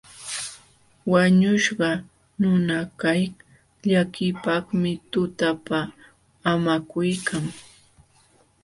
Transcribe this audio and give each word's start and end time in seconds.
Wañuśhqa 1.11 1.89
nunakaq 2.39 3.33
llakiypaqmi 3.91 4.91
tutapa 5.11 5.79
haamakuykan. 6.43 7.45